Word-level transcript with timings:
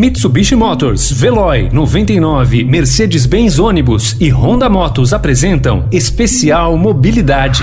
Mitsubishi 0.00 0.56
Motors, 0.56 1.12
Veloy 1.12 1.68
99, 1.72 2.64
Mercedes-Benz 2.64 3.60
ônibus 3.60 4.16
e 4.20 4.28
Honda 4.28 4.68
Motos 4.68 5.12
apresentam 5.12 5.88
Especial 5.92 6.76
Mobilidade. 6.76 7.62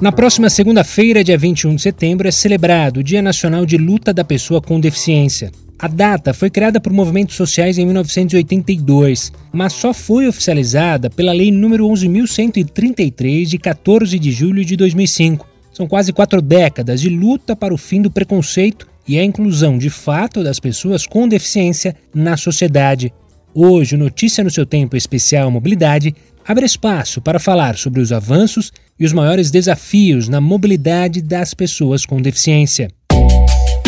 Na 0.00 0.10
próxima 0.10 0.48
segunda-feira, 0.48 1.22
dia 1.22 1.36
21 1.36 1.74
de 1.74 1.82
setembro, 1.82 2.26
é 2.26 2.30
celebrado 2.30 3.00
o 3.00 3.02
Dia 3.04 3.20
Nacional 3.20 3.66
de 3.66 3.76
Luta 3.76 4.14
da 4.14 4.24
Pessoa 4.24 4.58
com 4.58 4.80
Deficiência. 4.80 5.52
A 5.78 5.86
data 5.86 6.32
foi 6.32 6.48
criada 6.48 6.80
por 6.80 6.90
movimentos 6.90 7.36
sociais 7.36 7.76
em 7.76 7.84
1982, 7.84 9.30
mas 9.52 9.74
só 9.74 9.92
foi 9.92 10.26
oficializada 10.26 11.10
pela 11.10 11.34
Lei 11.34 11.50
nº 11.50 11.80
11.133, 11.80 13.44
de 13.44 13.58
14 13.58 14.18
de 14.18 14.32
julho 14.32 14.64
de 14.64 14.74
2005. 14.74 15.46
São 15.70 15.86
quase 15.86 16.14
quatro 16.14 16.40
décadas 16.40 17.02
de 17.02 17.10
luta 17.10 17.54
para 17.54 17.74
o 17.74 17.78
fim 17.78 18.00
do 18.00 18.10
preconceito 18.10 18.88
e 19.06 19.18
a 19.18 19.24
inclusão 19.24 19.76
de 19.76 19.90
fato 19.90 20.42
das 20.42 20.58
pessoas 20.58 21.06
com 21.06 21.28
deficiência 21.28 21.94
na 22.14 22.38
sociedade. 22.38 23.12
Hoje, 23.54 23.98
Notícia 23.98 24.42
no 24.42 24.50
seu 24.50 24.64
Tempo 24.64 24.96
Especial 24.96 25.50
Mobilidade 25.50 26.14
abre 26.46 26.64
espaço 26.64 27.20
para 27.20 27.38
falar 27.38 27.76
sobre 27.76 28.00
os 28.00 28.12
avanços 28.12 28.72
e 29.00 29.04
os 29.06 29.14
maiores 29.14 29.50
desafios 29.50 30.28
na 30.28 30.42
mobilidade 30.42 31.22
das 31.22 31.54
pessoas 31.54 32.04
com 32.04 32.20
deficiência 32.20 32.88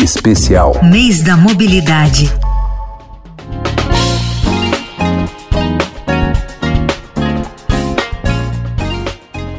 especial. 0.03 0.83
Mês 0.83 1.21
da 1.21 1.37
Mobilidade. 1.37 2.25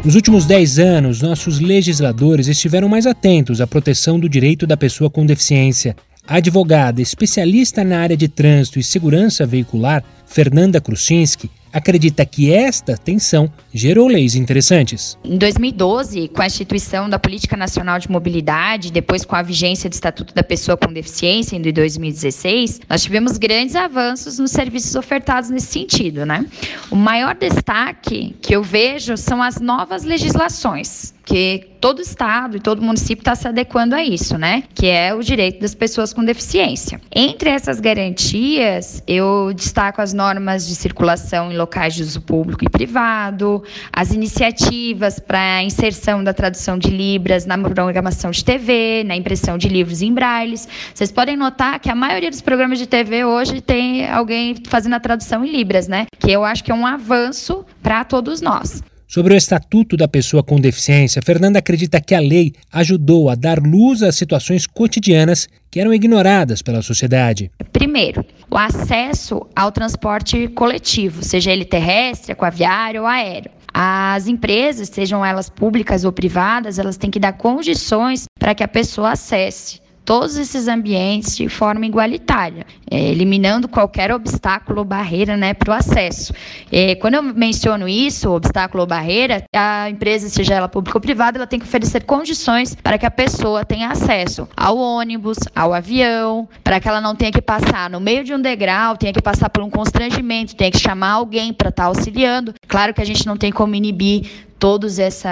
Nos 0.04 0.14
últimos 0.14 0.44
10 0.44 0.78
anos, 0.80 1.22
nossos 1.22 1.60
legisladores 1.60 2.46
estiveram 2.46 2.90
mais 2.90 3.06
atentos 3.06 3.60
à 3.62 3.66
proteção 3.66 4.20
do 4.20 4.28
direito 4.28 4.66
da 4.66 4.76
pessoa 4.76 5.08
com 5.08 5.24
deficiência. 5.24 5.96
A 6.26 6.36
advogada 6.36 7.00
especialista 7.00 7.82
na 7.82 8.00
área 8.00 8.16
de 8.16 8.28
trânsito 8.28 8.78
e 8.78 8.82
segurança 8.82 9.46
veicular, 9.46 10.04
Fernanda 10.26 10.78
Kruczynski, 10.78 11.50
acredita 11.74 12.24
que 12.24 12.52
esta 12.52 12.96
tensão 12.96 13.52
gerou 13.72 14.06
leis 14.06 14.36
interessantes. 14.36 15.18
Em 15.24 15.36
2012, 15.36 16.28
com 16.28 16.40
a 16.40 16.46
instituição 16.46 17.10
da 17.10 17.18
Política 17.18 17.56
Nacional 17.56 17.98
de 17.98 18.08
Mobilidade, 18.08 18.92
depois 18.92 19.24
com 19.24 19.34
a 19.34 19.42
vigência 19.42 19.90
do 19.90 19.92
Estatuto 19.92 20.32
da 20.32 20.44
Pessoa 20.44 20.76
com 20.76 20.92
Deficiência, 20.92 21.56
em 21.56 21.60
2016, 21.60 22.80
nós 22.88 23.02
tivemos 23.02 23.36
grandes 23.36 23.74
avanços 23.74 24.38
nos 24.38 24.52
serviços 24.52 24.94
ofertados 24.94 25.50
nesse 25.50 25.66
sentido. 25.66 26.24
Né? 26.24 26.46
O 26.92 26.96
maior 26.96 27.34
destaque 27.34 28.36
que 28.40 28.54
eu 28.54 28.62
vejo 28.62 29.16
são 29.16 29.42
as 29.42 29.60
novas 29.60 30.04
legislações 30.04 31.12
que 31.24 31.70
todo 31.80 32.00
estado 32.00 32.56
e 32.56 32.60
todo 32.60 32.82
município 32.82 33.22
está 33.22 33.34
se 33.34 33.48
adequando 33.48 33.94
a 33.94 34.04
isso, 34.04 34.36
né? 34.36 34.64
Que 34.74 34.86
é 34.86 35.14
o 35.14 35.22
direito 35.22 35.60
das 35.60 35.74
pessoas 35.74 36.12
com 36.12 36.24
deficiência. 36.24 37.00
Entre 37.10 37.50
essas 37.50 37.80
garantias, 37.80 39.02
eu 39.06 39.52
destaco 39.54 40.00
as 40.00 40.12
normas 40.12 40.66
de 40.66 40.74
circulação 40.74 41.50
em 41.50 41.56
locais 41.64 41.94
de 41.94 42.02
uso 42.02 42.20
público 42.20 42.64
e 42.64 42.68
privado, 42.68 43.64
as 43.92 44.12
iniciativas 44.12 45.18
para 45.18 45.56
a 45.56 45.62
inserção 45.62 46.22
da 46.22 46.32
tradução 46.32 46.78
de 46.78 46.88
libras 46.88 47.46
na 47.46 47.56
programação 47.58 48.30
de 48.30 48.44
TV, 48.44 49.02
na 49.04 49.16
impressão 49.16 49.56
de 49.56 49.68
livros 49.68 50.02
em 50.02 50.12
brailles. 50.12 50.68
Vocês 50.94 51.10
podem 51.10 51.36
notar 51.36 51.80
que 51.80 51.90
a 51.90 51.94
maioria 51.94 52.30
dos 52.30 52.42
programas 52.42 52.78
de 52.78 52.86
TV 52.86 53.24
hoje 53.24 53.60
tem 53.60 54.06
alguém 54.08 54.54
fazendo 54.68 54.94
a 54.94 55.00
tradução 55.00 55.44
em 55.44 55.50
libras, 55.50 55.88
né? 55.88 56.06
Que 56.18 56.30
eu 56.30 56.44
acho 56.44 56.62
que 56.62 56.70
é 56.70 56.74
um 56.74 56.86
avanço 56.86 57.64
para 57.82 58.04
todos 58.04 58.40
nós. 58.40 58.82
Sobre 59.06 59.34
o 59.34 59.36
Estatuto 59.36 59.96
da 59.96 60.08
Pessoa 60.08 60.42
com 60.42 60.56
Deficiência, 60.56 61.22
Fernanda 61.24 61.58
acredita 61.58 62.00
que 62.00 62.14
a 62.14 62.20
lei 62.20 62.52
ajudou 62.72 63.28
a 63.28 63.34
dar 63.34 63.58
luz 63.60 64.02
às 64.02 64.16
situações 64.16 64.66
cotidianas 64.66 65.46
que 65.70 65.78
eram 65.78 65.92
ignoradas 65.92 66.62
pela 66.62 66.82
sociedade. 66.82 67.50
Primeiro, 67.72 68.24
o 68.50 68.56
acesso 68.56 69.46
ao 69.54 69.70
transporte 69.70 70.48
coletivo, 70.48 71.22
seja 71.22 71.52
ele 71.52 71.64
terrestre, 71.64 72.32
aquaviário 72.32 73.02
ou 73.02 73.06
aéreo. 73.06 73.50
As 73.72 74.26
empresas, 74.26 74.88
sejam 74.88 75.24
elas 75.24 75.50
públicas 75.50 76.04
ou 76.04 76.12
privadas, 76.12 76.78
elas 76.78 76.96
têm 76.96 77.10
que 77.10 77.18
dar 77.18 77.32
condições 77.32 78.24
para 78.38 78.54
que 78.54 78.62
a 78.62 78.68
pessoa 78.68 79.12
acesse 79.12 79.83
todos 80.04 80.36
esses 80.36 80.68
ambientes 80.68 81.36
de 81.36 81.48
forma 81.48 81.86
igualitária, 81.86 82.66
é, 82.90 83.08
eliminando 83.10 83.68
qualquer 83.68 84.12
obstáculo 84.12 84.80
ou 84.80 84.84
barreira 84.84 85.36
né, 85.36 85.54
para 85.54 85.70
o 85.70 85.74
acesso. 85.74 86.32
É, 86.70 86.94
quando 86.96 87.14
eu 87.14 87.22
menciono 87.22 87.88
isso, 87.88 88.30
obstáculo 88.30 88.82
ou 88.82 88.86
barreira, 88.86 89.44
a 89.54 89.88
empresa, 89.88 90.28
seja 90.28 90.54
ela 90.54 90.68
pública 90.68 90.98
ou 90.98 91.00
privada, 91.00 91.38
ela 91.38 91.46
tem 91.46 91.58
que 91.58 91.66
oferecer 91.66 92.04
condições 92.04 92.74
para 92.74 92.98
que 92.98 93.06
a 93.06 93.10
pessoa 93.10 93.64
tenha 93.64 93.88
acesso 93.88 94.48
ao 94.56 94.76
ônibus, 94.76 95.38
ao 95.54 95.72
avião, 95.72 96.48
para 96.62 96.78
que 96.80 96.88
ela 96.88 97.00
não 97.00 97.14
tenha 97.14 97.32
que 97.32 97.42
passar 97.42 97.88
no 97.88 98.00
meio 98.00 98.24
de 98.24 98.34
um 98.34 98.40
degrau, 98.40 98.96
tenha 98.96 99.12
que 99.12 99.22
passar 99.22 99.48
por 99.48 99.62
um 99.62 99.70
constrangimento, 99.70 100.54
tenha 100.54 100.70
que 100.70 100.78
chamar 100.78 101.12
alguém 101.12 101.52
para 101.52 101.70
estar 101.70 101.84
tá 101.84 101.88
auxiliando. 101.88 102.52
Claro 102.68 102.92
que 102.92 103.00
a 103.00 103.06
gente 103.06 103.26
não 103.26 103.36
tem 103.36 103.50
como 103.50 103.74
inibir 103.74 104.26
todos 104.58 104.98
essa, 104.98 105.30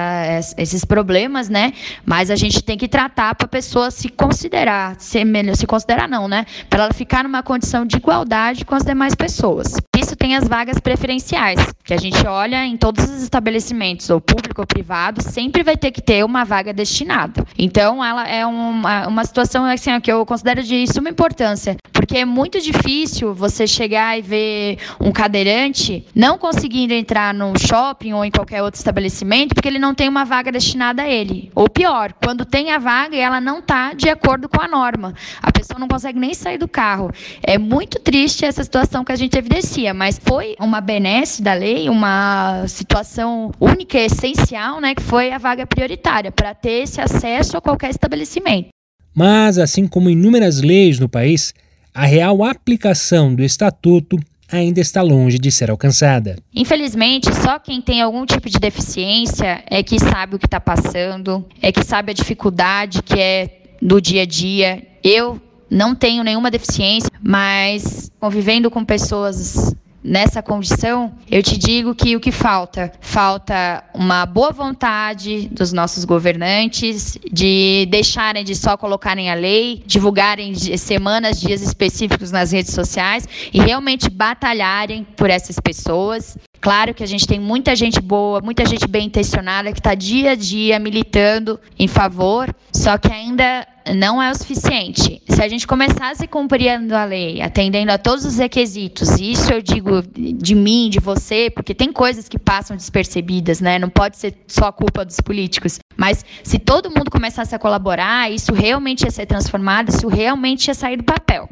esses 0.59 0.85
problemas, 0.85 1.49
né? 1.49 1.73
Mas 2.05 2.31
a 2.31 2.37
gente 2.37 2.63
tem 2.63 2.77
que 2.77 2.89
tratar 2.89 3.35
para 3.35 3.47
a 3.47 3.49
pessoa 3.49 3.91
se 3.91 4.09
considerar, 4.09 4.97
se, 4.99 5.23
se 5.55 5.67
considerar 5.67 6.09
não, 6.09 6.29
né? 6.29 6.47
Para 6.69 6.85
ela 6.85 6.93
ficar 6.93 7.25
numa 7.25 7.43
condição 7.43 7.87
de 7.87 7.97
igualdade 7.97 8.65
com 8.65 8.75
as 8.75 8.83
demais 8.83 9.15
pessoas. 9.15 9.75
Isso 9.97 10.17
tem 10.17 10.37
as 10.37 10.47
vagas 10.47 10.79
preferenciais, 10.79 11.61
que 11.85 11.95
a 11.95 11.99
gente 11.99 12.27
olha 12.27 12.65
em 12.65 12.77
todos 12.77 13.05
os 13.05 13.23
estabelecimentos, 13.23 14.11
ou 14.11 14.21
público 14.21 14.61
ou 14.61 14.67
privado, 14.67 15.23
sempre 15.23 15.63
vai 15.63 15.77
ter 15.77 15.91
que 15.91 16.03
ter 16.03 16.25
uma 16.25 16.45
vaga 16.45 16.73
destinada. 16.73 17.45
Então, 17.59 18.05
ela 18.05 18.29
é 18.29 18.45
uma, 18.45 19.07
uma 19.07 19.25
situação 19.25 19.65
assim, 19.65 19.99
que 20.01 20.11
eu 20.11 20.25
considero 20.27 20.63
de 20.63 20.87
suma 20.93 21.09
importância, 21.09 21.77
porque 22.13 22.21
é 22.21 22.25
muito 22.27 22.61
difícil 22.61 23.33
você 23.33 23.67
chegar 23.67 24.19
e 24.19 24.21
ver 24.21 24.79
um 25.01 25.11
cadeirante 25.11 26.05
não 26.15 26.37
conseguindo 26.37 26.93
entrar 26.93 27.33
no 27.33 27.59
shopping 27.59 28.13
ou 28.13 28.23
em 28.23 28.31
qualquer 28.31 28.63
outro 28.63 28.77
estabelecimento 28.77 29.55
porque 29.55 29.67
ele 29.67 29.79
não 29.79 29.95
tem 29.95 30.11
uma 30.11 30.23
vaga 30.23 30.53
destinada 30.53 31.05
a 31.05 31.09
ele. 31.09 31.51
Ou 31.55 31.71
pior, 31.71 32.13
quando 32.23 32.45
tem 32.45 32.71
a 32.71 32.79
vaga 32.79 33.17
e 33.17 33.19
ela 33.19 33.41
não 33.41 33.61
está 33.61 33.95
de 33.95 34.11
acordo 34.11 34.47
com 34.47 34.61
a 34.61 34.69
norma. 34.69 35.15
A 35.41 35.51
pessoa 35.51 35.81
não 35.81 35.89
consegue 35.89 36.19
nem 36.19 36.35
sair 36.35 36.59
do 36.59 36.69
carro. 36.69 37.11
É 37.43 37.57
muito 37.57 37.99
triste 37.99 38.45
essa 38.45 38.63
situação 38.63 39.07
que 39.07 39.13
a 39.13 39.17
gente 39.17 39.39
evidencia, 39.39 39.95
mas 39.95 40.21
foi 40.23 40.55
uma 40.61 40.83
benesse 40.83 41.41
da 41.41 41.55
lei, 41.55 41.89
uma 41.89 42.67
situação 42.69 43.53
única 43.59 43.97
e 43.99 44.05
essencial, 44.05 44.83
né, 44.83 44.95
que 44.95 45.03
foi 45.03 45.33
a 45.33 45.39
vaga 45.39 45.67
prioritária 45.67 46.31
para 46.31 46.55
ter 46.55 46.83
esse 46.83 47.01
acesso 47.01 47.57
a 47.57 47.61
qualquer 47.63 47.89
estabelecimento. 47.89 48.69
Mas, 49.15 49.59
assim 49.59 49.89
como 49.89 50.11
inúmeras 50.11 50.61
leis 50.61 50.99
no 50.99 51.09
país, 51.09 51.55
a 51.95 52.07
real 52.07 52.43
aplicação 52.45 53.35
do 53.35 53.43
estatuto 53.43 54.19
ainda 54.51 54.81
está 54.81 55.01
longe 55.03 55.39
de 55.39 55.51
ser 55.51 55.71
alcançada. 55.71 56.37
Infelizmente, 56.55 57.33
só 57.35 57.59
quem 57.59 57.81
tem 57.81 58.03
algum 58.03 58.27
tipo 58.27 58.51
de 58.51 58.59
deficiência 58.59 59.65
é 59.67 59.83
que 59.83 59.99
sabe 59.99 60.37
o 60.37 60.39
que 60.39 60.47
está 60.47 60.61
passando, 60.61 61.45
é 61.61 61.73
que 61.73 61.83
sabe 61.83 62.11
a 62.13 62.15
dificuldade 62.15 63.03
que 63.03 63.19
é 63.19 63.63
do 63.81 64.01
dia 64.01 64.23
a 64.23 64.27
dia. 64.27 64.83
Eu 65.03 65.41
não 65.71 65.95
tenho 65.95 66.23
nenhuma 66.23 66.51
deficiência, 66.51 67.11
mas 67.23 68.11
convivendo 68.21 68.71
com 68.71 68.85
pessoas 68.85 69.75
nessa 70.03 70.43
condição, 70.43 71.13
eu 71.31 71.43
te 71.43 71.57
digo 71.57 71.95
que 71.95 72.17
o 72.17 72.21
que 72.21 72.33
falta? 72.33 72.93
Falta 73.01 73.85
uma 73.95 74.27
boa 74.27 74.51
vontade 74.51 75.49
dos 75.49 75.73
nossos 75.73 76.05
governantes 76.05 77.19
de 77.31 77.87
deixarem 77.91 78.45
de 78.45 78.55
só 78.55 78.77
colocarem 78.77 79.31
a 79.31 79.35
lei, 79.35 79.83
divulgarem 79.87 80.55
semanas, 80.55 81.41
dias 81.41 81.63
específicos 81.63 82.31
nas 82.31 82.53
redes 82.53 82.73
sociais 82.73 83.29
e 83.53 83.61
realmente 83.61 84.11
batalharem 84.11 85.05
por 85.17 85.31
essas 85.31 85.59
pessoas. 85.61 86.37
Claro 86.61 86.95
que 86.95 87.03
a 87.03 87.07
gente 87.07 87.27
tem 87.27 87.41
muita 87.41 87.75
gente 87.75 88.01
boa, 88.01 88.41
muita 88.41 88.65
gente 88.65 88.87
bem 88.87 89.07
intencionada 89.07 89.73
que 89.73 89.81
está 89.81 89.95
dia 89.95 90.31
a 90.31 90.35
dia 90.35 90.79
militando 90.79 91.59
em 91.77 91.89
favor, 91.89 92.55
só 92.73 92.97
que 92.97 93.13
ainda 93.13 93.67
não 93.95 94.23
é 94.23 94.31
o 94.31 94.35
suficiente. 94.35 95.23
Se 95.29 95.43
a 95.43 95.49
gente 95.49 95.67
começasse 95.67 96.27
cumprindo 96.27 96.95
a 96.95 97.05
lei, 97.05 97.41
atendendo 97.41 97.93
a 97.93 97.99
todos 97.99 98.25
os 98.25 98.39
requisitos, 98.39 99.19
isso 99.21 99.53
eu 99.53 99.63
digo 99.63 100.03
de 100.03 100.55
mim, 100.55 100.89
de 100.91 101.01
você, 101.01 101.51
porque 101.51 101.75
tem 101.75 101.93
coisas 101.93 102.29
que 102.29 102.39
passam 102.39 102.77
despercebidas, 102.77 103.61
né? 103.61 103.79
Não 103.79 103.89
pode 103.89 104.17
ser 104.17 104.35
só 104.47 104.71
culpa 104.71 105.05
dos 105.05 105.21
políticos. 105.21 105.79
Mas 105.97 106.25
se 106.43 106.59
todo 106.59 106.91
mundo 106.91 107.11
começasse 107.11 107.55
a 107.55 107.59
colaborar, 107.59 108.31
isso 108.31 108.53
realmente 108.53 109.05
ia 109.05 109.11
ser 109.11 109.27
transformado, 109.27 109.91
isso 109.91 110.09
realmente 110.09 110.69
ia 110.69 110.75
sair 110.75 110.97
do 110.97 111.05
papel. 111.05 111.49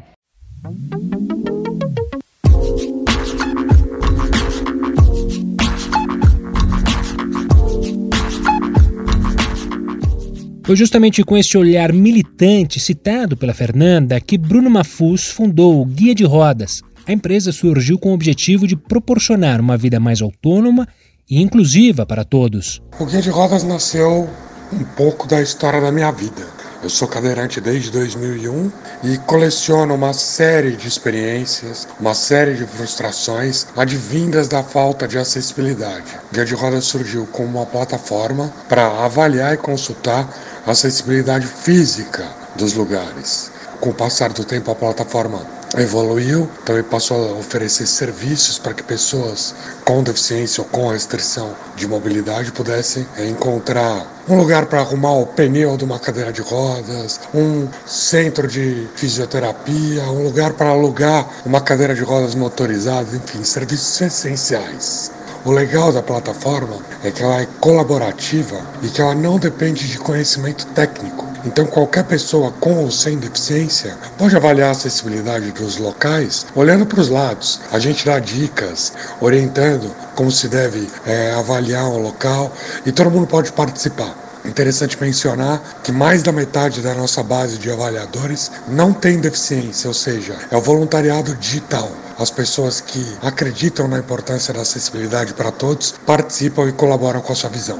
Foi 10.71 10.77
justamente 10.77 11.21
com 11.21 11.37
esse 11.37 11.57
olhar 11.57 11.91
militante 11.91 12.79
citado 12.79 13.35
pela 13.35 13.53
Fernanda 13.53 14.21
que 14.21 14.37
Bruno 14.37 14.69
Mafuz 14.69 15.25
fundou 15.25 15.81
o 15.81 15.85
Guia 15.85 16.15
de 16.15 16.23
Rodas, 16.23 16.81
a 17.05 17.11
empresa 17.11 17.51
surgiu 17.51 17.99
com 17.99 18.11
o 18.11 18.13
objetivo 18.13 18.65
de 18.65 18.77
proporcionar 18.77 19.59
uma 19.59 19.75
vida 19.75 19.99
mais 19.99 20.21
autônoma 20.21 20.87
e 21.29 21.41
inclusiva 21.41 22.05
para 22.05 22.23
todos. 22.23 22.81
O 22.97 23.05
Guia 23.05 23.21
de 23.21 23.29
Rodas 23.29 23.65
nasceu 23.65 24.29
um 24.71 24.83
pouco 24.95 25.27
da 25.27 25.41
história 25.41 25.81
da 25.81 25.91
minha 25.91 26.09
vida. 26.09 26.61
Eu 26.81 26.89
sou 26.89 27.07
cadeirante 27.07 27.61
desde 27.61 27.91
2001 27.91 28.71
e 29.03 29.17
coleciono 29.19 29.93
uma 29.93 30.13
série 30.13 30.71
de 30.71 30.87
experiências, 30.87 31.87
uma 31.99 32.15
série 32.15 32.55
de 32.55 32.65
frustrações 32.65 33.67
advindas 33.77 34.47
da 34.47 34.63
falta 34.63 35.07
de 35.07 35.19
acessibilidade. 35.19 36.17
Guia 36.31 36.43
de 36.43 36.55
Rodas 36.55 36.85
surgiu 36.85 37.27
como 37.27 37.59
uma 37.59 37.67
plataforma 37.67 38.51
para 38.67 39.05
avaliar 39.05 39.53
e 39.53 39.57
consultar 39.57 40.27
acessibilidade 40.65 41.47
física 41.47 42.25
dos 42.55 42.73
lugares. 42.73 43.51
Com 43.79 43.89
o 43.89 43.93
passar 43.93 44.31
do 44.31 44.43
tempo, 44.43 44.69
a 44.69 44.75
plataforma 44.75 45.41
evoluiu, 45.77 46.49
também 46.65 46.83
passou 46.83 47.29
a 47.29 47.39
oferecer 47.39 47.87
serviços 47.87 48.59
para 48.59 48.73
que 48.73 48.83
pessoas 48.83 49.55
com 49.85 50.03
deficiência 50.03 50.61
ou 50.61 50.69
com 50.69 50.89
restrição 50.89 51.55
de 51.75 51.87
mobilidade 51.87 52.51
pudessem 52.51 53.07
encontrar 53.29 54.05
um 54.27 54.37
lugar 54.37 54.65
para 54.65 54.81
arrumar 54.81 55.13
o 55.13 55.25
pneu 55.25 55.77
de 55.77 55.83
uma 55.83 55.97
cadeira 55.97 56.31
de 56.31 56.41
rodas, 56.41 57.19
um 57.33 57.67
centro 57.85 58.47
de 58.47 58.87
fisioterapia, 58.95 60.03
um 60.03 60.23
lugar 60.23 60.53
para 60.53 60.69
alugar 60.69 61.27
uma 61.45 61.61
cadeira 61.61 61.95
de 61.95 62.03
rodas 62.03 62.35
motorizada, 62.35 63.15
enfim, 63.15 63.43
serviços 63.43 63.99
essenciais. 64.01 65.11
O 65.43 65.51
legal 65.51 65.91
da 65.91 66.03
plataforma 66.03 66.77
é 67.03 67.09
que 67.09 67.23
ela 67.23 67.41
é 67.41 67.47
colaborativa 67.59 68.61
e 68.83 68.89
que 68.89 69.01
ela 69.01 69.15
não 69.15 69.39
depende 69.39 69.87
de 69.87 69.97
conhecimento 69.97 70.67
técnico. 70.67 71.25
Então, 71.43 71.65
qualquer 71.65 72.03
pessoa 72.03 72.51
com 72.59 72.83
ou 72.83 72.91
sem 72.91 73.17
deficiência 73.17 73.97
pode 74.19 74.35
avaliar 74.35 74.69
a 74.69 74.71
acessibilidade 74.71 75.51
dos 75.51 75.77
locais 75.77 76.45
olhando 76.53 76.85
para 76.85 76.99
os 76.99 77.09
lados. 77.09 77.59
A 77.71 77.79
gente 77.79 78.05
dá 78.05 78.19
dicas, 78.19 78.93
orientando 79.19 79.91
como 80.13 80.31
se 80.31 80.47
deve 80.47 80.87
é, 81.07 81.31
avaliar 81.31 81.85
um 81.85 81.97
local 81.97 82.53
e 82.85 82.91
todo 82.91 83.09
mundo 83.09 83.25
pode 83.25 83.51
participar. 83.51 84.15
Interessante 84.45 84.99
mencionar 85.01 85.59
que 85.83 85.91
mais 85.91 86.21
da 86.21 86.31
metade 86.31 86.81
da 86.81 86.93
nossa 86.93 87.23
base 87.23 87.57
de 87.57 87.71
avaliadores 87.71 88.51
não 88.67 88.93
tem 88.93 89.19
deficiência, 89.19 89.87
ou 89.87 89.93
seja, 89.93 90.35
é 90.51 90.57
o 90.57 90.61
voluntariado 90.61 91.35
digital. 91.35 91.91
As 92.21 92.29
pessoas 92.29 92.79
que 92.79 93.03
acreditam 93.23 93.87
na 93.87 93.97
importância 93.97 94.53
da 94.53 94.61
acessibilidade 94.61 95.33
para 95.33 95.51
todos 95.51 95.95
participam 96.05 96.69
e 96.69 96.71
colaboram 96.71 97.19
com 97.19 97.33
a 97.33 97.35
sua 97.35 97.49
visão. 97.49 97.79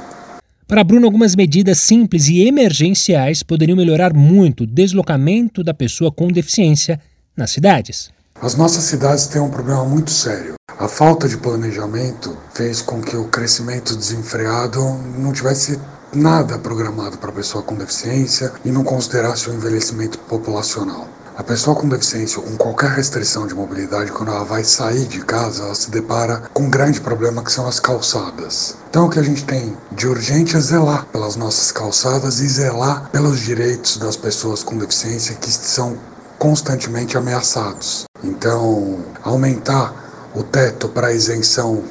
Para 0.66 0.82
Bruno, 0.82 1.06
algumas 1.06 1.36
medidas 1.36 1.78
simples 1.78 2.26
e 2.26 2.44
emergenciais 2.48 3.44
poderiam 3.44 3.76
melhorar 3.76 4.12
muito 4.12 4.64
o 4.64 4.66
deslocamento 4.66 5.62
da 5.62 5.72
pessoa 5.72 6.10
com 6.10 6.26
deficiência 6.26 6.98
nas 7.36 7.52
cidades. 7.52 8.10
As 8.40 8.56
nossas 8.56 8.82
cidades 8.82 9.28
têm 9.28 9.40
um 9.40 9.48
problema 9.48 9.84
muito 9.84 10.10
sério. 10.10 10.54
A 10.76 10.88
falta 10.88 11.28
de 11.28 11.36
planejamento 11.36 12.36
fez 12.52 12.82
com 12.82 13.00
que 13.00 13.16
o 13.16 13.28
crescimento 13.28 13.94
desenfreado 13.94 14.80
não 15.18 15.32
tivesse 15.32 15.78
nada 16.12 16.58
programado 16.58 17.16
para 17.16 17.30
a 17.30 17.34
pessoa 17.34 17.62
com 17.62 17.76
deficiência 17.76 18.52
e 18.64 18.72
não 18.72 18.82
considerasse 18.82 19.48
o 19.48 19.54
envelhecimento 19.54 20.18
populacional. 20.18 21.06
A 21.34 21.42
pessoa 21.42 21.74
com 21.74 21.88
deficiência 21.88 22.38
ou 22.38 22.44
com 22.44 22.56
qualquer 22.56 22.90
restrição 22.90 23.46
de 23.46 23.54
mobilidade, 23.54 24.12
quando 24.12 24.30
ela 24.30 24.44
vai 24.44 24.62
sair 24.62 25.06
de 25.06 25.24
casa, 25.24 25.62
ela 25.62 25.74
se 25.74 25.90
depara 25.90 26.42
com 26.52 26.64
um 26.64 26.70
grande 26.70 27.00
problema 27.00 27.42
que 27.42 27.50
são 27.50 27.66
as 27.66 27.80
calçadas. 27.80 28.76
Então, 28.90 29.06
o 29.06 29.10
que 29.10 29.18
a 29.18 29.22
gente 29.22 29.44
tem 29.44 29.74
de 29.90 30.06
urgente 30.06 30.56
é 30.56 30.60
zelar 30.60 31.06
pelas 31.06 31.34
nossas 31.34 31.72
calçadas 31.72 32.40
e 32.40 32.46
zelar 32.46 33.08
pelos 33.10 33.40
direitos 33.40 33.96
das 33.96 34.14
pessoas 34.14 34.62
com 34.62 34.76
deficiência 34.76 35.34
que 35.36 35.50
são 35.50 35.96
constantemente 36.38 37.16
ameaçados. 37.16 38.04
Então, 38.22 39.02
aumentar 39.22 40.30
o 40.34 40.42
teto 40.42 40.86
para 40.88 41.14
isenção 41.14 41.82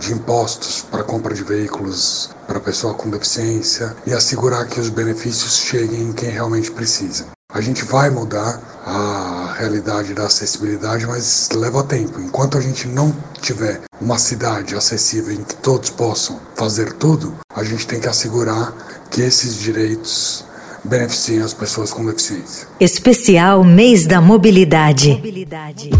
de 0.00 0.14
impostos 0.14 0.84
para 0.90 1.04
compra 1.04 1.34
de 1.34 1.44
veículos 1.44 2.30
para 2.46 2.58
pessoa 2.58 2.94
com 2.94 3.10
deficiência 3.10 3.94
e 4.06 4.14
assegurar 4.14 4.66
que 4.66 4.80
os 4.80 4.88
benefícios 4.88 5.58
cheguem 5.58 6.02
em 6.02 6.12
quem 6.12 6.30
realmente 6.30 6.70
precisa. 6.70 7.35
A 7.52 7.60
gente 7.60 7.84
vai 7.84 8.10
mudar 8.10 8.60
a 8.84 9.54
realidade 9.56 10.12
da 10.12 10.26
acessibilidade, 10.26 11.06
mas 11.06 11.48
leva 11.54 11.82
tempo. 11.84 12.20
Enquanto 12.20 12.58
a 12.58 12.60
gente 12.60 12.88
não 12.88 13.14
tiver 13.40 13.82
uma 14.00 14.18
cidade 14.18 14.74
acessível 14.74 15.32
em 15.32 15.44
que 15.44 15.54
todos 15.56 15.88
possam 15.88 16.40
fazer 16.56 16.92
tudo, 16.94 17.34
a 17.54 17.62
gente 17.62 17.86
tem 17.86 18.00
que 18.00 18.08
assegurar 18.08 18.74
que 19.10 19.22
esses 19.22 19.58
direitos 19.60 20.44
beneficiem 20.84 21.40
as 21.40 21.54
pessoas 21.54 21.92
com 21.92 22.04
deficiência. 22.04 22.66
Especial 22.80 23.62
Mês 23.62 24.06
da 24.06 24.20
Mobilidade. 24.20 25.10
Mobilidade. 25.10 25.90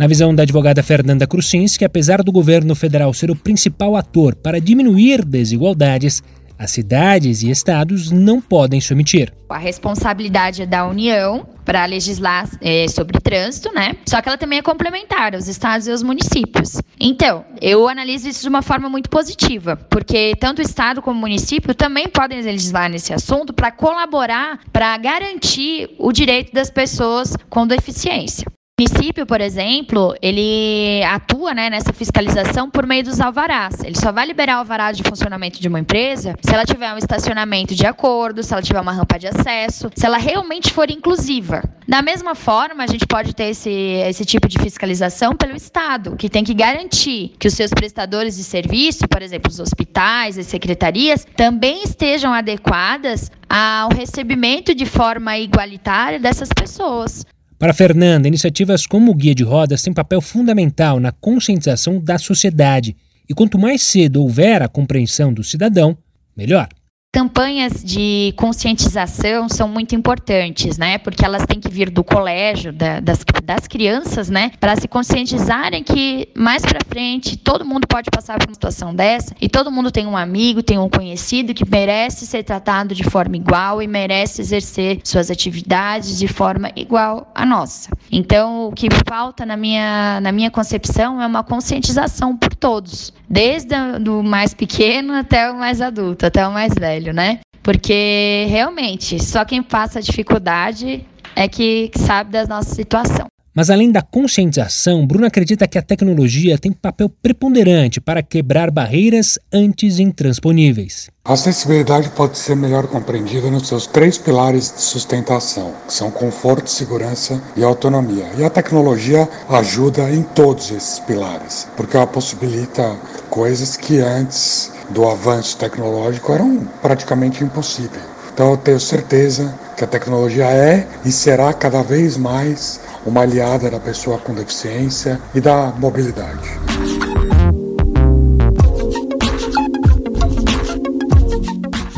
Na 0.00 0.06
visão 0.06 0.34
da 0.34 0.44
advogada 0.44 0.82
Fernanda 0.82 1.26
Krusinski, 1.26 1.84
apesar 1.84 2.22
do 2.22 2.32
governo 2.32 2.74
federal 2.74 3.12
ser 3.12 3.30
o 3.30 3.36
principal 3.36 3.96
ator 3.96 4.34
para 4.34 4.58
diminuir 4.58 5.22
desigualdades, 5.22 6.22
as 6.58 6.70
cidades 6.70 7.42
e 7.42 7.50
estados 7.50 8.10
não 8.10 8.40
podem 8.40 8.80
se 8.80 8.94
omitir. 8.94 9.30
A 9.50 9.58
responsabilidade 9.58 10.62
é 10.62 10.66
da 10.66 10.86
União 10.86 11.46
para 11.66 11.84
legislar 11.84 12.48
é, 12.62 12.88
sobre 12.88 13.20
trânsito, 13.20 13.70
né? 13.74 13.94
Só 14.08 14.22
que 14.22 14.30
ela 14.30 14.38
também 14.38 14.60
é 14.60 14.62
complementar 14.62 15.34
aos 15.34 15.48
estados 15.48 15.86
e 15.86 15.90
aos 15.90 16.02
municípios. 16.02 16.80
Então, 16.98 17.44
eu 17.60 17.86
analiso 17.86 18.26
isso 18.26 18.40
de 18.40 18.48
uma 18.48 18.62
forma 18.62 18.88
muito 18.88 19.10
positiva, 19.10 19.76
porque 19.76 20.32
tanto 20.40 20.60
o 20.60 20.62
estado 20.62 21.02
como 21.02 21.18
o 21.18 21.20
município 21.20 21.74
também 21.74 22.08
podem 22.08 22.40
legislar 22.40 22.88
nesse 22.88 23.12
assunto 23.12 23.52
para 23.52 23.70
colaborar 23.70 24.60
para 24.72 24.96
garantir 24.96 25.90
o 25.98 26.10
direito 26.10 26.54
das 26.54 26.70
pessoas 26.70 27.36
com 27.50 27.66
deficiência. 27.66 28.46
O 28.80 28.82
município, 28.82 29.26
por 29.26 29.42
exemplo, 29.42 30.14
ele 30.22 31.04
atua 31.04 31.52
né, 31.52 31.68
nessa 31.68 31.92
fiscalização 31.92 32.70
por 32.70 32.86
meio 32.86 33.04
dos 33.04 33.20
alvarás. 33.20 33.84
Ele 33.84 33.94
só 33.94 34.10
vai 34.10 34.24
liberar 34.24 34.56
o 34.56 34.58
alvará 34.60 34.90
de 34.90 35.02
funcionamento 35.02 35.60
de 35.60 35.68
uma 35.68 35.78
empresa 35.78 36.34
se 36.40 36.54
ela 36.54 36.64
tiver 36.64 36.90
um 36.94 36.96
estacionamento 36.96 37.74
de 37.74 37.84
acordo, 37.84 38.42
se 38.42 38.54
ela 38.54 38.62
tiver 38.62 38.80
uma 38.80 38.92
rampa 38.92 39.18
de 39.18 39.26
acesso, 39.26 39.90
se 39.94 40.06
ela 40.06 40.16
realmente 40.16 40.72
for 40.72 40.90
inclusiva. 40.90 41.62
Da 41.86 42.00
mesma 42.00 42.34
forma, 42.34 42.82
a 42.82 42.86
gente 42.86 43.06
pode 43.06 43.34
ter 43.34 43.50
esse, 43.50 43.70
esse 43.70 44.24
tipo 44.24 44.48
de 44.48 44.58
fiscalização 44.58 45.36
pelo 45.36 45.54
Estado, 45.54 46.16
que 46.16 46.30
tem 46.30 46.42
que 46.42 46.54
garantir 46.54 47.34
que 47.38 47.48
os 47.48 47.52
seus 47.52 47.72
prestadores 47.72 48.38
de 48.38 48.44
serviço, 48.44 49.06
por 49.06 49.20
exemplo, 49.20 49.50
os 49.50 49.60
hospitais, 49.60 50.38
as 50.38 50.46
secretarias, 50.46 51.26
também 51.36 51.82
estejam 51.82 52.32
adequadas 52.32 53.30
ao 53.46 53.90
recebimento 53.90 54.74
de 54.74 54.86
forma 54.86 55.36
igualitária 55.36 56.18
dessas 56.18 56.48
pessoas. 56.48 57.26
Para 57.60 57.74
Fernanda, 57.74 58.26
iniciativas 58.26 58.86
como 58.86 59.12
o 59.12 59.14
Guia 59.14 59.34
de 59.34 59.44
Rodas 59.44 59.82
têm 59.82 59.92
papel 59.92 60.22
fundamental 60.22 60.98
na 60.98 61.12
conscientização 61.12 62.00
da 62.00 62.16
sociedade, 62.16 62.96
e 63.28 63.34
quanto 63.34 63.58
mais 63.58 63.82
cedo 63.82 64.22
houver 64.22 64.62
a 64.62 64.66
compreensão 64.66 65.30
do 65.30 65.44
cidadão, 65.44 65.94
melhor. 66.34 66.70
Campanhas 67.12 67.82
de 67.82 68.32
conscientização 68.36 69.48
são 69.48 69.66
muito 69.66 69.96
importantes, 69.96 70.78
né? 70.78 70.96
Porque 70.96 71.24
elas 71.24 71.44
têm 71.44 71.58
que 71.58 71.68
vir 71.68 71.90
do 71.90 72.04
colégio, 72.04 72.72
da, 72.72 73.00
das, 73.00 73.24
das 73.42 73.66
crianças, 73.66 74.30
né? 74.30 74.52
Para 74.60 74.76
se 74.76 74.86
conscientizarem 74.86 75.82
que 75.82 76.28
mais 76.36 76.62
para 76.62 76.78
frente 76.88 77.36
todo 77.36 77.64
mundo 77.64 77.88
pode 77.88 78.08
passar 78.12 78.38
por 78.38 78.46
uma 78.46 78.54
situação 78.54 78.94
dessa 78.94 79.34
e 79.40 79.48
todo 79.48 79.72
mundo 79.72 79.90
tem 79.90 80.06
um 80.06 80.16
amigo, 80.16 80.62
tem 80.62 80.78
um 80.78 80.88
conhecido 80.88 81.52
que 81.52 81.68
merece 81.68 82.28
ser 82.28 82.44
tratado 82.44 82.94
de 82.94 83.02
forma 83.02 83.36
igual 83.36 83.82
e 83.82 83.88
merece 83.88 84.40
exercer 84.40 85.00
suas 85.02 85.32
atividades 85.32 86.16
de 86.16 86.28
forma 86.28 86.70
igual 86.76 87.28
à 87.34 87.44
nossa. 87.44 87.90
Então, 88.12 88.68
o 88.68 88.72
que 88.72 88.86
falta 89.08 89.44
na 89.44 89.56
minha, 89.56 90.20
na 90.20 90.30
minha 90.30 90.50
concepção 90.50 91.20
é 91.20 91.26
uma 91.26 91.42
conscientização 91.42 92.36
todos, 92.60 93.12
desde 93.28 93.74
o 94.08 94.22
mais 94.22 94.52
pequeno 94.52 95.14
até 95.14 95.50
o 95.50 95.56
mais 95.56 95.80
adulto, 95.80 96.26
até 96.26 96.46
o 96.46 96.52
mais 96.52 96.74
velho 96.74 97.12
né? 97.12 97.40
Porque 97.62 98.46
realmente 98.48 99.22
só 99.22 99.44
quem 99.44 99.62
passa 99.62 100.00
dificuldade 100.00 101.06
é 101.34 101.48
que 101.48 101.90
sabe 101.96 102.30
da 102.32 102.46
nossa 102.46 102.74
situação. 102.74 103.29
Mas 103.52 103.68
além 103.68 103.90
da 103.90 104.00
conscientização, 104.00 105.04
Bruno 105.04 105.26
acredita 105.26 105.66
que 105.66 105.76
a 105.76 105.82
tecnologia 105.82 106.56
tem 106.56 106.70
papel 106.70 107.08
preponderante 107.08 108.00
para 108.00 108.22
quebrar 108.22 108.70
barreiras 108.70 109.40
antes 109.52 109.98
intransponíveis. 109.98 111.10
A 111.24 111.32
acessibilidade 111.32 112.10
pode 112.10 112.38
ser 112.38 112.54
melhor 112.54 112.86
compreendida 112.86 113.50
nos 113.50 113.66
seus 113.66 113.88
três 113.88 114.16
pilares 114.16 114.72
de 114.72 114.80
sustentação, 114.80 115.74
que 115.86 115.92
são 115.92 116.12
conforto, 116.12 116.70
segurança 116.70 117.42
e 117.56 117.64
autonomia. 117.64 118.26
E 118.38 118.44
a 118.44 118.50
tecnologia 118.50 119.28
ajuda 119.48 120.10
em 120.10 120.22
todos 120.22 120.70
esses 120.70 121.00
pilares, 121.00 121.66
porque 121.76 121.96
ela 121.96 122.06
possibilita 122.06 122.96
coisas 123.28 123.76
que 123.76 123.98
antes 123.98 124.72
do 124.90 125.08
avanço 125.08 125.56
tecnológico 125.56 126.32
eram 126.32 126.68
praticamente 126.80 127.42
impossíveis. 127.42 128.10
Então 128.32 128.52
eu 128.52 128.56
tenho 128.56 128.80
certeza 128.80 129.54
que 129.76 129.84
a 129.84 129.86
tecnologia 129.86 130.46
é 130.46 130.86
e 131.04 131.12
será 131.12 131.52
cada 131.52 131.82
vez 131.82 132.16
mais 132.16 132.80
uma 133.06 133.22
aliada 133.22 133.70
da 133.70 133.80
pessoa 133.80 134.18
com 134.18 134.34
deficiência 134.34 135.20
e 135.34 135.40
da 135.40 135.72
mobilidade. 135.78 136.48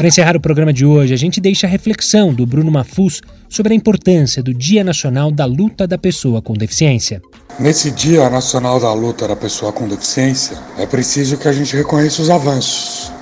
Para 0.03 0.09
encerrar 0.09 0.37
o 0.37 0.41
programa 0.41 0.73
de 0.73 0.85
hoje, 0.85 1.15
a 1.15 1.17
gente 1.17 1.41
deixa 1.41 1.67
a 1.67 1.71
reflexão 1.71 2.35
do 2.35 2.45
Bruno 2.45 2.73
Mafuz 2.73 3.21
sobre 3.49 3.73
a 3.73 3.77
importância 3.77 4.43
do 4.43 4.53
Dia 4.53 4.83
Nacional 4.83 5.31
da 5.31 5.45
Luta 5.45 5.87
da 5.87 5.97
Pessoa 5.97 6.43
com 6.43 6.55
Deficiência. 6.55 7.23
Nesse 7.61 7.91
Dia 7.93 8.29
Nacional 8.29 8.81
da 8.81 8.93
Luta 8.93 9.29
da 9.29 9.37
Pessoa 9.37 9.73
com 9.73 9.87
Deficiência, 9.87 10.59
é 10.77 10.87
preciso 10.87 11.37
que 11.37 11.47
a 11.47 11.53
gente 11.53 11.77
reconheça 11.77 12.21
os 12.21 12.31
avanços. 12.31 13.13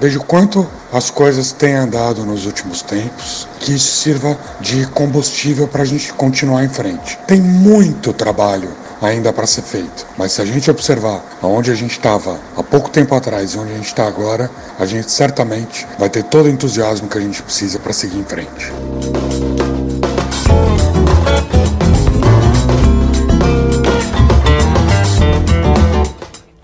Veja 0.00 0.18
o 0.18 0.24
quanto 0.24 0.66
as 0.90 1.10
coisas 1.10 1.52
têm 1.52 1.74
andado 1.74 2.24
nos 2.24 2.46
últimos 2.46 2.80
tempos, 2.80 3.46
que 3.60 3.74
isso 3.74 4.02
sirva 4.02 4.36
de 4.58 4.86
combustível 4.86 5.68
para 5.68 5.82
a 5.82 5.84
gente 5.84 6.10
continuar 6.14 6.64
em 6.64 6.70
frente. 6.70 7.18
Tem 7.26 7.38
muito 7.38 8.14
trabalho 8.14 8.70
ainda 9.02 9.30
para 9.30 9.46
ser 9.46 9.60
feito. 9.60 10.06
Mas 10.16 10.32
se 10.32 10.40
a 10.40 10.44
gente 10.46 10.70
observar 10.70 11.22
aonde 11.42 11.70
a 11.70 11.74
gente 11.74 11.92
estava 11.92 12.38
há 12.56 12.62
pouco 12.62 12.88
tempo 12.88 13.14
atrás 13.14 13.52
e 13.52 13.58
onde 13.58 13.72
a 13.72 13.76
gente 13.76 13.88
está 13.88 14.06
agora, 14.06 14.50
a 14.78 14.86
gente 14.86 15.10
certamente 15.10 15.86
vai 15.98 16.08
ter 16.08 16.24
todo 16.24 16.46
o 16.46 16.48
entusiasmo 16.48 17.06
que 17.06 17.18
a 17.18 17.20
gente 17.20 17.42
precisa 17.42 17.78
para 17.78 17.92
seguir 17.92 18.18
em 18.18 18.24
frente. 18.24 18.72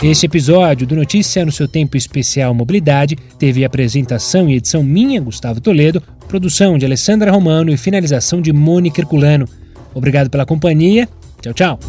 Este 0.09 0.27
episódio 0.27 0.87
do 0.87 0.95
Notícia 0.95 1.45
no 1.45 1.51
seu 1.51 1.67
tempo 1.67 1.97
especial 1.97 2.55
Mobilidade 2.55 3.17
teve 3.41 3.65
apresentação 3.65 4.49
e 4.49 4.55
edição 4.55 4.81
minha, 4.81 5.21
Gustavo 5.21 5.61
Toledo, 5.61 6.01
produção 6.29 6.79
de 6.79 6.87
Alessandra 6.87 7.33
Romano 7.33 7.73
e 7.73 7.77
finalização 7.77 8.41
de 8.41 8.53
Mônica 8.53 9.01
Herculano. 9.01 9.49
Obrigado 9.93 10.31
pela 10.31 10.47
companhia. 10.47 11.09
Tchau, 11.43 11.53
tchau. 11.53 11.81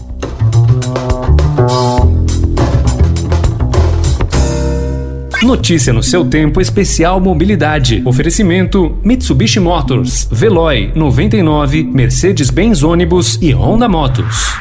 Notícia 5.44 5.94
no 5.94 6.02
seu 6.02 6.26
tempo 6.26 6.60
especial 6.60 7.22
mobilidade. 7.22 8.02
Oferecimento 8.04 8.98
Mitsubishi 9.04 9.60
Motors, 9.60 10.28
Veloy 10.32 10.92
99, 10.96 11.84
Mercedes-Benz 11.84 12.82
ônibus 12.82 13.38
e 13.40 13.52
Honda 13.52 13.88
Motos. 13.88 14.58